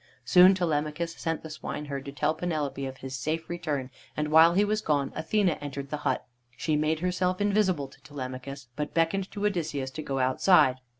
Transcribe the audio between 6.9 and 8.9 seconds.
herself invisible to Telemachus,